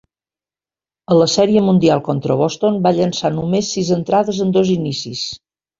A 1.11 1.17
la 1.17 1.27
sèrie 1.33 1.63
mundial 1.67 2.03
contra 2.09 2.39
Boston, 2.41 2.81
va 2.89 2.95
llançar 3.03 3.35
només 3.39 3.73
sis 3.79 3.95
entrades 4.01 4.45
en 4.49 4.57
dos 4.59 4.77
inicis. 4.81 5.27